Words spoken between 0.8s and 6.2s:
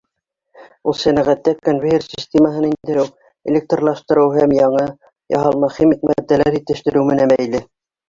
Ул сәнәғәттә конвейер системаһын индереү, электрлаштырыу һәм яңы, яһалма химик